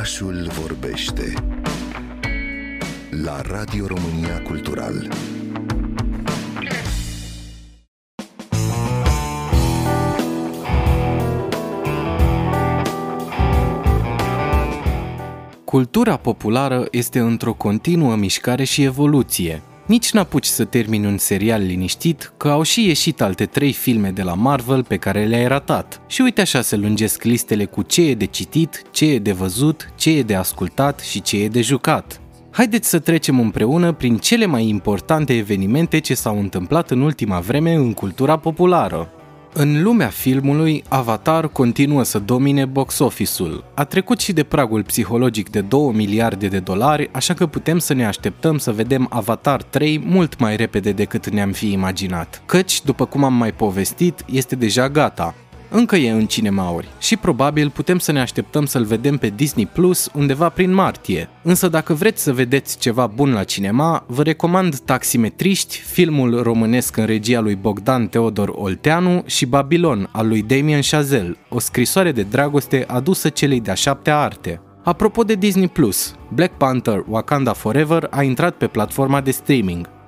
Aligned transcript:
Orașul 0.00 0.50
vorbește 0.60 1.32
la 3.10 3.40
Radio 3.40 3.86
România 3.86 4.42
Cultural. 4.42 5.08
Cultura 15.64 16.16
populară 16.16 16.86
este 16.90 17.18
într-o 17.18 17.52
continuă 17.52 18.16
mișcare 18.16 18.64
și 18.64 18.82
evoluție. 18.82 19.62
Nici 19.90 20.12
n-apuci 20.12 20.46
să 20.46 20.64
termini 20.64 21.06
un 21.06 21.18
serial 21.18 21.62
liniștit, 21.62 22.32
că 22.36 22.48
au 22.48 22.62
și 22.62 22.86
ieșit 22.86 23.20
alte 23.20 23.46
trei 23.46 23.72
filme 23.72 24.10
de 24.10 24.22
la 24.22 24.34
Marvel 24.34 24.84
pe 24.84 24.96
care 24.96 25.24
le-ai 25.24 25.48
ratat. 25.48 26.00
Și 26.06 26.20
uite 26.20 26.40
așa 26.40 26.60
se 26.60 26.76
lungesc 26.76 27.22
listele 27.22 27.64
cu 27.64 27.82
ce 27.82 28.02
e 28.02 28.14
de 28.14 28.24
citit, 28.24 28.82
ce 28.90 29.06
e 29.06 29.18
de 29.18 29.32
văzut, 29.32 29.92
ce 29.96 30.10
e 30.10 30.22
de 30.22 30.34
ascultat 30.34 31.00
și 31.00 31.22
ce 31.22 31.42
e 31.42 31.48
de 31.48 31.60
jucat. 31.60 32.20
Haideți 32.50 32.88
să 32.88 32.98
trecem 32.98 33.40
împreună 33.40 33.92
prin 33.92 34.16
cele 34.16 34.46
mai 34.46 34.68
importante 34.68 35.36
evenimente 35.36 35.98
ce 35.98 36.14
s-au 36.14 36.38
întâmplat 36.38 36.90
în 36.90 37.00
ultima 37.00 37.40
vreme 37.40 37.74
în 37.74 37.92
cultura 37.92 38.36
populară. 38.36 39.10
În 39.52 39.82
lumea 39.82 40.08
filmului, 40.08 40.84
Avatar 40.88 41.48
continuă 41.48 42.02
să 42.02 42.18
domine 42.18 42.64
box 42.64 42.98
office-ul. 42.98 43.64
A 43.74 43.84
trecut 43.84 44.20
și 44.20 44.32
de 44.32 44.42
pragul 44.42 44.82
psihologic 44.82 45.50
de 45.50 45.60
2 45.60 45.90
miliarde 45.94 46.48
de 46.48 46.58
dolari, 46.58 47.08
așa 47.12 47.34
că 47.34 47.46
putem 47.46 47.78
să 47.78 47.94
ne 47.94 48.06
așteptăm 48.06 48.58
să 48.58 48.72
vedem 48.72 49.06
Avatar 49.10 49.62
3 49.62 50.02
mult 50.06 50.38
mai 50.38 50.56
repede 50.56 50.92
decât 50.92 51.28
ne-am 51.28 51.52
fi 51.52 51.72
imaginat. 51.72 52.42
Căci, 52.46 52.82
după 52.82 53.04
cum 53.04 53.24
am 53.24 53.34
mai 53.34 53.52
povestit, 53.52 54.24
este 54.32 54.56
deja 54.56 54.88
gata 54.88 55.34
încă 55.70 55.96
e 55.96 56.10
în 56.10 56.26
cinemauri 56.26 56.88
și 56.98 57.16
probabil 57.16 57.70
putem 57.70 57.98
să 57.98 58.12
ne 58.12 58.20
așteptăm 58.20 58.66
să-l 58.66 58.84
vedem 58.84 59.16
pe 59.16 59.32
Disney 59.36 59.66
Plus 59.66 60.10
undeva 60.14 60.48
prin 60.48 60.72
martie. 60.72 61.28
Însă 61.42 61.68
dacă 61.68 61.94
vreți 61.94 62.22
să 62.22 62.32
vedeți 62.32 62.78
ceva 62.78 63.06
bun 63.06 63.32
la 63.32 63.44
cinema, 63.44 64.04
vă 64.06 64.22
recomand 64.22 64.78
Taximetriști, 64.78 65.78
filmul 65.78 66.42
românesc 66.42 66.96
în 66.96 67.04
regia 67.04 67.40
lui 67.40 67.54
Bogdan 67.54 68.06
Teodor 68.06 68.48
Olteanu 68.54 69.22
și 69.26 69.46
Babilon 69.46 70.08
al 70.12 70.28
lui 70.28 70.42
Damien 70.42 70.80
Chazelle, 70.90 71.36
o 71.48 71.58
scrisoare 71.58 72.12
de 72.12 72.22
dragoste 72.22 72.84
adusă 72.88 73.28
celei 73.28 73.60
de-a 73.60 73.74
șaptea 73.74 74.18
arte. 74.18 74.60
Apropo 74.84 75.22
de 75.22 75.34
Disney 75.34 75.68
Plus, 75.68 76.14
Black 76.28 76.56
Panther 76.56 77.04
Wakanda 77.08 77.52
Forever 77.52 78.06
a 78.10 78.22
intrat 78.22 78.54
pe 78.54 78.66
platforma 78.66 79.20
de 79.20 79.30
streaming. 79.30 79.99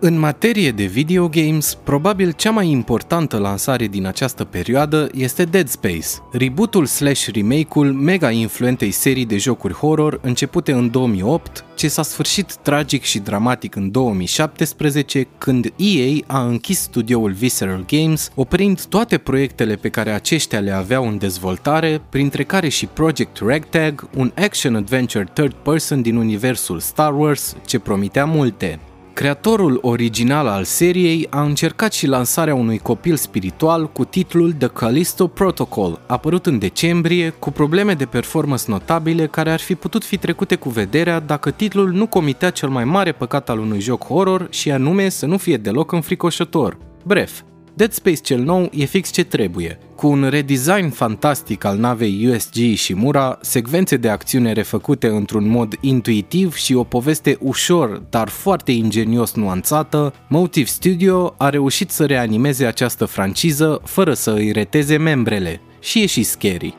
În 0.00 0.18
materie 0.18 0.70
de 0.70 0.84
video 0.84 1.28
games, 1.28 1.74
probabil 1.74 2.32
cea 2.32 2.50
mai 2.50 2.68
importantă 2.68 3.38
lansare 3.38 3.86
din 3.86 4.06
această 4.06 4.44
perioadă 4.44 5.08
este 5.14 5.44
Dead 5.44 5.68
Space, 5.68 6.06
rebootul 6.32 6.86
slash 6.86 7.28
remake-ul 7.32 7.92
mega 7.92 8.30
influentei 8.30 8.90
serii 8.90 9.26
de 9.26 9.36
jocuri 9.36 9.74
horror 9.74 10.20
începute 10.22 10.72
în 10.72 10.90
2008, 10.90 11.64
ce 11.74 11.88
s-a 11.88 12.02
sfârșit 12.02 12.54
tragic 12.54 13.02
și 13.02 13.18
dramatic 13.18 13.74
în 13.74 13.90
2017 13.90 15.26
când 15.38 15.72
EA 15.76 16.16
a 16.26 16.42
închis 16.42 16.78
studioul 16.80 17.32
Visceral 17.32 17.84
Games, 17.86 18.30
oprind 18.34 18.84
toate 18.84 19.18
proiectele 19.18 19.74
pe 19.74 19.88
care 19.88 20.10
aceștia 20.10 20.60
le 20.60 20.70
aveau 20.70 21.08
în 21.08 21.18
dezvoltare, 21.18 22.02
printre 22.10 22.44
care 22.44 22.68
și 22.68 22.86
Project 22.86 23.38
Ragtag, 23.38 24.08
un 24.16 24.32
action-adventure 24.36 25.30
third 25.32 25.52
person 25.52 26.02
din 26.02 26.16
universul 26.16 26.80
Star 26.80 27.14
Wars 27.14 27.56
ce 27.66 27.78
promitea 27.78 28.24
multe. 28.24 28.78
Creatorul 29.18 29.78
original 29.82 30.46
al 30.46 30.64
seriei 30.64 31.26
a 31.30 31.42
încercat 31.42 31.92
și 31.92 32.06
lansarea 32.06 32.54
unui 32.54 32.78
copil 32.78 33.16
spiritual 33.16 33.90
cu 33.92 34.04
titlul 34.04 34.52
The 34.52 34.68
Callisto 34.68 35.26
Protocol, 35.26 36.00
apărut 36.06 36.46
în 36.46 36.58
decembrie, 36.58 37.30
cu 37.30 37.50
probleme 37.50 37.94
de 37.94 38.04
performance 38.04 38.64
notabile 38.66 39.26
care 39.26 39.50
ar 39.50 39.60
fi 39.60 39.74
putut 39.74 40.04
fi 40.04 40.16
trecute 40.16 40.54
cu 40.54 40.68
vederea 40.68 41.20
dacă 41.20 41.50
titlul 41.50 41.92
nu 41.92 42.06
comitea 42.06 42.50
cel 42.50 42.68
mai 42.68 42.84
mare 42.84 43.12
păcat 43.12 43.48
al 43.48 43.58
unui 43.58 43.80
joc 43.80 44.04
horror 44.04 44.46
și 44.50 44.70
anume 44.70 45.08
să 45.08 45.26
nu 45.26 45.36
fie 45.36 45.56
deloc 45.56 45.92
înfricoșător. 45.92 46.78
Bref, 47.04 47.40
Dead 47.78 47.92
Space 47.92 48.16
cel 48.16 48.40
nou 48.40 48.70
e 48.72 48.84
fix 48.84 49.10
ce 49.10 49.24
trebuie. 49.24 49.78
Cu 49.94 50.06
un 50.06 50.28
redesign 50.28 50.88
fantastic 50.88 51.64
al 51.64 51.78
navei 51.78 52.26
USG 52.26 52.74
și 52.74 52.94
Mura, 52.94 53.38
secvențe 53.40 53.96
de 53.96 54.08
acțiune 54.08 54.52
refăcute 54.52 55.06
într-un 55.06 55.48
mod 55.48 55.74
intuitiv 55.80 56.54
și 56.54 56.74
o 56.74 56.84
poveste 56.84 57.36
ușor, 57.40 58.02
dar 58.10 58.28
foarte 58.28 58.72
ingenios 58.72 59.34
nuanțată, 59.34 60.14
Motive 60.28 60.66
Studio 60.66 61.34
a 61.36 61.48
reușit 61.48 61.90
să 61.90 62.06
reanimeze 62.06 62.66
această 62.66 63.04
franciză 63.04 63.80
fără 63.84 64.14
să 64.14 64.30
îi 64.30 64.52
reteze 64.52 64.96
membrele. 64.96 65.60
Și 65.80 66.02
e 66.02 66.06
și 66.06 66.22
scary. 66.22 66.74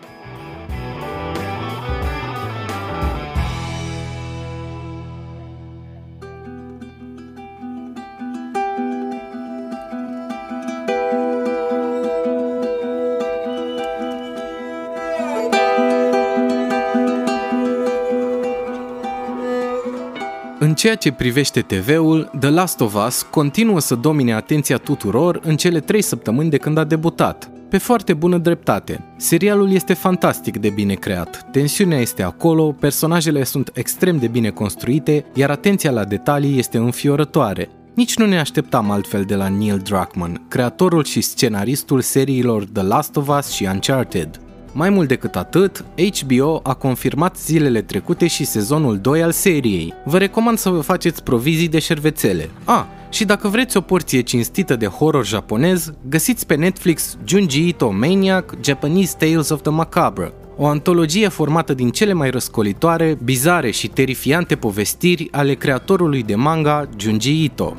Ceea 20.79 20.95
ce 20.95 21.11
privește 21.11 21.61
TV-ul, 21.61 22.31
The 22.39 22.49
Last 22.49 22.81
of 22.81 22.95
Us 23.07 23.21
continuă 23.21 23.79
să 23.79 23.95
domine 23.95 24.33
atenția 24.33 24.77
tuturor 24.77 25.39
în 25.43 25.57
cele 25.57 25.79
trei 25.79 26.01
săptămâni 26.01 26.49
de 26.49 26.57
când 26.57 26.77
a 26.77 26.83
debutat. 26.83 27.51
Pe 27.69 27.77
foarte 27.77 28.13
bună 28.13 28.37
dreptate. 28.37 29.13
Serialul 29.17 29.71
este 29.71 29.93
fantastic 29.93 30.57
de 30.57 30.69
bine 30.69 30.93
creat, 30.93 31.51
tensiunea 31.51 31.99
este 31.99 32.23
acolo, 32.23 32.71
personajele 32.71 33.43
sunt 33.43 33.71
extrem 33.73 34.17
de 34.17 34.27
bine 34.27 34.49
construite, 34.49 35.25
iar 35.33 35.49
atenția 35.49 35.91
la 35.91 36.03
detalii 36.03 36.57
este 36.57 36.77
înfiorătoare. 36.77 37.69
Nici 37.93 38.17
nu 38.17 38.25
ne 38.25 38.39
așteptam 38.39 38.91
altfel 38.91 39.23
de 39.23 39.35
la 39.35 39.47
Neil 39.47 39.77
Druckmann, 39.77 40.45
creatorul 40.47 41.03
și 41.03 41.21
scenaristul 41.21 42.01
seriilor 42.01 42.65
The 42.73 42.83
Last 42.83 43.15
of 43.15 43.27
Us 43.37 43.51
și 43.51 43.67
Uncharted. 43.73 44.39
Mai 44.71 44.89
mult 44.89 45.07
decât 45.07 45.35
atât, 45.35 45.85
HBO 46.19 46.59
a 46.63 46.73
confirmat 46.73 47.37
zilele 47.37 47.81
trecute 47.81 48.27
și 48.27 48.45
sezonul 48.45 48.97
2 48.97 49.23
al 49.23 49.31
seriei. 49.31 49.93
Vă 50.05 50.17
recomand 50.17 50.57
să 50.57 50.69
vă 50.69 50.79
faceți 50.79 51.23
provizii 51.23 51.67
de 51.67 51.79
șervețele. 51.79 52.49
A, 52.63 52.87
și 53.09 53.25
dacă 53.25 53.47
vreți 53.47 53.77
o 53.77 53.81
porție 53.81 54.21
cinstită 54.21 54.75
de 54.75 54.85
horror 54.85 55.25
japonez, 55.25 55.91
găsiți 56.09 56.45
pe 56.45 56.55
Netflix 56.55 57.17
Junji 57.25 57.67
Ito 57.67 57.91
Maniac 57.91 58.55
Japanese 58.63 59.15
Tales 59.17 59.49
of 59.49 59.61
the 59.61 59.71
Macabre, 59.71 60.33
o 60.57 60.65
antologie 60.65 61.27
formată 61.27 61.73
din 61.73 61.89
cele 61.89 62.13
mai 62.13 62.29
răscolitoare, 62.29 63.17
bizare 63.23 63.71
și 63.71 63.87
terifiante 63.87 64.55
povestiri 64.55 65.27
ale 65.31 65.53
creatorului 65.53 66.23
de 66.23 66.35
manga 66.35 66.89
Junji 66.97 67.43
Ito. 67.43 67.75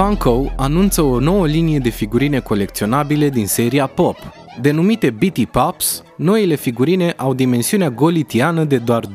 Funko 0.00 0.52
anunță 0.56 1.02
o 1.02 1.18
nouă 1.18 1.46
linie 1.46 1.78
de 1.78 1.88
figurine 1.88 2.40
colecționabile 2.40 3.28
din 3.28 3.46
seria 3.46 3.86
Pop. 3.86 4.16
Denumite 4.60 5.10
BT 5.10 5.44
Pops, 5.44 6.02
noile 6.16 6.54
figurine 6.54 7.14
au 7.16 7.34
dimensiunea 7.34 7.90
golitiană 7.90 8.64
de 8.64 8.78
doar 8.78 9.04
2,5 9.06 9.10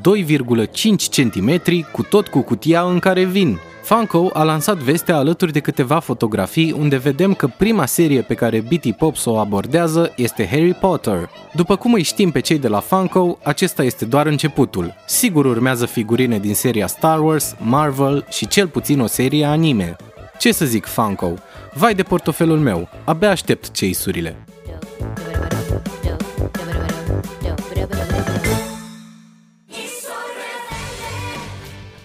cm 1.15 1.59
cu 1.91 2.03
tot 2.03 2.27
cu 2.27 2.41
cutia 2.41 2.81
în 2.81 2.99
care 2.99 3.23
vin. 3.23 3.59
Funko 3.83 4.29
a 4.33 4.43
lansat 4.43 4.77
vestea 4.77 5.15
alături 5.15 5.51
de 5.51 5.59
câteva 5.59 5.99
fotografii 5.99 6.71
unde 6.71 6.97
vedem 6.97 7.33
că 7.33 7.47
prima 7.57 7.85
serie 7.85 8.21
pe 8.21 8.33
care 8.33 8.59
BT 8.69 8.91
Pops 8.91 9.25
o 9.25 9.37
abordează 9.37 10.13
este 10.15 10.47
Harry 10.47 10.73
Potter. 10.73 11.29
După 11.53 11.75
cum 11.75 11.93
îi 11.93 12.03
știm 12.03 12.31
pe 12.31 12.39
cei 12.39 12.59
de 12.59 12.67
la 12.67 12.79
Funko, 12.79 13.37
acesta 13.43 13.83
este 13.83 14.05
doar 14.05 14.25
începutul. 14.25 14.95
Sigur 15.07 15.45
urmează 15.45 15.85
figurine 15.85 16.39
din 16.39 16.53
seria 16.53 16.87
Star 16.87 17.19
Wars, 17.19 17.55
Marvel 17.59 18.25
și 18.29 18.47
cel 18.47 18.67
puțin 18.67 18.99
o 18.99 19.07
serie 19.07 19.45
anime. 19.45 19.95
Ce 20.39 20.51
să 20.51 20.65
zic, 20.65 20.85
Funko? 20.85 21.33
Vai 21.73 21.93
de 21.93 22.03
portofelul 22.03 22.59
meu, 22.59 22.89
abia 23.03 23.29
aștept 23.29 23.69
chase-urile. 23.79 24.35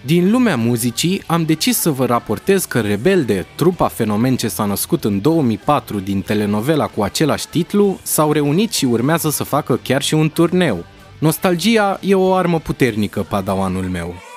Din 0.05 0.31
lumea 0.31 0.55
muzicii, 0.55 1.23
am 1.27 1.43
decis 1.43 1.77
să 1.77 1.89
vă 1.89 2.05
raportez 2.05 2.65
că 2.65 2.79
Rebelde, 2.79 3.45
trupa 3.55 3.87
fenomen 3.87 4.35
ce 4.35 4.47
s-a 4.47 4.65
născut 4.65 5.03
în 5.03 5.21
2004 5.21 5.99
din 5.99 6.21
telenovela 6.21 6.87
cu 6.87 7.03
același 7.03 7.47
titlu, 7.47 7.99
s-au 8.03 8.31
reunit 8.31 8.71
și 8.71 8.85
urmează 8.85 9.29
să 9.29 9.43
facă 9.43 9.79
chiar 9.83 10.01
și 10.01 10.13
un 10.13 10.29
turneu. 10.29 10.85
Nostalgia 11.19 11.99
e 12.01 12.15
o 12.15 12.33
armă 12.33 12.59
puternică, 12.59 13.25
padawanul 13.29 13.83
meu. 13.83 14.30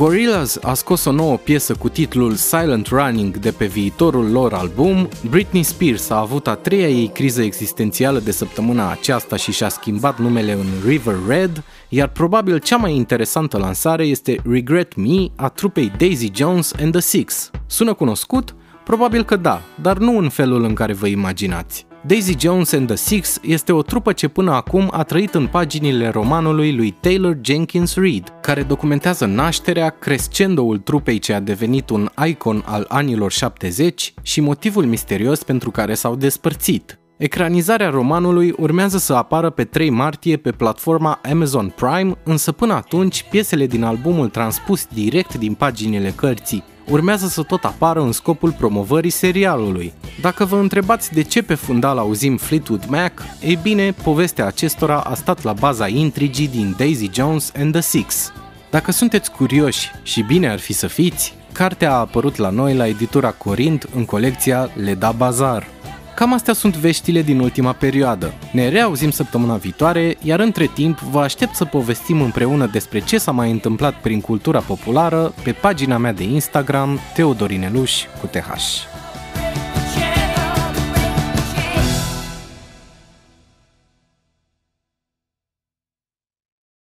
Gorillaz 0.00 0.58
a 0.62 0.74
scos 0.74 1.04
o 1.04 1.12
nouă 1.12 1.36
piesă 1.36 1.74
cu 1.74 1.88
titlul 1.88 2.34
Silent 2.34 2.86
Running 2.86 3.36
de 3.36 3.50
pe 3.50 3.66
viitorul 3.66 4.30
lor 4.30 4.52
album, 4.52 5.08
Britney 5.30 5.62
Spears 5.62 6.10
a 6.10 6.18
avut 6.18 6.46
a 6.46 6.54
treia 6.54 6.88
ei 6.88 7.08
criză 7.08 7.42
existențială 7.42 8.18
de 8.18 8.30
săptămâna 8.30 8.90
aceasta 8.90 9.36
și 9.36 9.52
și-a 9.52 9.68
schimbat 9.68 10.18
numele 10.18 10.52
în 10.52 10.66
River 10.86 11.16
Red, 11.28 11.62
iar 11.88 12.08
probabil 12.08 12.58
cea 12.58 12.76
mai 12.76 12.94
interesantă 12.94 13.58
lansare 13.58 14.04
este 14.04 14.36
Regret 14.50 14.96
Me 14.96 15.26
a 15.36 15.48
trupei 15.48 15.92
Daisy 15.98 16.30
Jones 16.34 16.72
and 16.80 16.92
the 16.92 17.00
Six. 17.00 17.50
Sună 17.66 17.94
cunoscut? 17.94 18.54
Probabil 18.84 19.24
că 19.24 19.36
da, 19.36 19.62
dar 19.82 19.98
nu 19.98 20.18
în 20.18 20.28
felul 20.28 20.64
în 20.64 20.74
care 20.74 20.92
vă 20.92 21.06
imaginați. 21.06 21.86
Daisy 22.06 22.34
Jones 22.38 22.72
and 22.72 22.86
the 22.86 22.96
Six 22.96 23.38
este 23.42 23.72
o 23.72 23.82
trupă 23.82 24.12
ce 24.12 24.28
până 24.28 24.52
acum 24.52 24.88
a 24.92 25.02
trăit 25.02 25.34
în 25.34 25.46
paginile 25.46 26.08
romanului 26.08 26.76
lui 26.76 26.90
Taylor 27.00 27.38
Jenkins 27.40 27.94
Reid, 27.94 28.32
care 28.40 28.62
documentează 28.62 29.26
nașterea, 29.26 29.88
crescendoul 29.88 30.78
trupei 30.78 31.18
ce 31.18 31.32
a 31.32 31.40
devenit 31.40 31.90
un 31.90 32.08
icon 32.26 32.62
al 32.66 32.84
anilor 32.88 33.32
70 33.32 34.14
și 34.22 34.40
motivul 34.40 34.84
misterios 34.84 35.42
pentru 35.42 35.70
care 35.70 35.94
s-au 35.94 36.16
despărțit. 36.16 36.98
Ecranizarea 37.16 37.90
romanului 37.90 38.54
urmează 38.58 38.98
să 38.98 39.14
apară 39.14 39.50
pe 39.50 39.64
3 39.64 39.90
martie 39.90 40.36
pe 40.36 40.50
platforma 40.50 41.20
Amazon 41.30 41.72
Prime, 41.76 42.16
însă 42.24 42.52
până 42.52 42.72
atunci 42.72 43.24
piesele 43.30 43.66
din 43.66 43.82
albumul 43.82 44.28
transpus 44.28 44.86
direct 44.94 45.34
din 45.34 45.54
paginile 45.54 46.12
cărții 46.16 46.64
urmează 46.90 47.26
să 47.26 47.42
tot 47.42 47.64
apară 47.64 48.00
în 48.00 48.12
scopul 48.12 48.52
promovării 48.52 49.10
serialului. 49.10 49.92
Dacă 50.20 50.44
vă 50.44 50.56
întrebați 50.56 51.12
de 51.12 51.22
ce 51.22 51.42
pe 51.42 51.54
fundal 51.54 51.98
auzim 51.98 52.36
Fleetwood 52.36 52.84
Mac, 52.88 53.12
ei 53.40 53.58
bine, 53.62 53.94
povestea 54.02 54.46
acestora 54.46 55.00
a 55.00 55.14
stat 55.14 55.42
la 55.42 55.52
baza 55.52 55.88
intrigii 55.88 56.48
din 56.48 56.74
Daisy 56.78 57.10
Jones 57.12 57.52
and 57.58 57.72
the 57.72 57.80
Six. 57.80 58.32
Dacă 58.70 58.92
sunteți 58.92 59.30
curioși 59.30 59.90
și 60.02 60.22
bine 60.22 60.48
ar 60.48 60.58
fi 60.58 60.72
să 60.72 60.86
fiți, 60.86 61.34
cartea 61.52 61.92
a 61.92 61.98
apărut 61.98 62.36
la 62.36 62.50
noi 62.50 62.74
la 62.74 62.86
editura 62.86 63.30
Corint 63.30 63.88
în 63.94 64.04
colecția 64.04 64.70
Leda 64.74 65.10
Bazar. 65.10 65.66
Cam 66.14 66.32
astea 66.32 66.54
sunt 66.54 66.76
veștile 66.76 67.22
din 67.22 67.40
ultima 67.40 67.72
perioadă. 67.72 68.34
Ne 68.52 68.68
reauzim 68.68 69.10
săptămâna 69.10 69.56
viitoare, 69.56 70.16
iar 70.22 70.40
între 70.40 70.66
timp 70.74 70.98
vă 70.98 71.20
aștept 71.20 71.54
să 71.54 71.64
povestim 71.64 72.20
împreună 72.20 72.66
despre 72.66 73.00
ce 73.00 73.18
s-a 73.18 73.30
mai 73.30 73.50
întâmplat 73.50 73.94
prin 73.94 74.20
cultura 74.20 74.60
populară 74.60 75.34
pe 75.42 75.52
pagina 75.52 75.96
mea 75.96 76.12
de 76.12 76.22
Instagram 76.22 76.98
Teodorineluș 77.14 78.04
cu 78.20 78.26
TH. 78.26 78.89